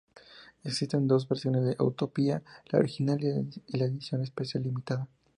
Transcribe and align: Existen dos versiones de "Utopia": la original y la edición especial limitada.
Existen 0.63 1.07
dos 1.07 1.29
versiones 1.29 1.63
de 1.63 1.75
"Utopia": 1.77 2.41
la 2.71 2.79
original 2.79 3.23
y 3.23 3.77
la 3.77 3.85
edición 3.85 4.23
especial 4.23 4.63
limitada. 4.63 5.07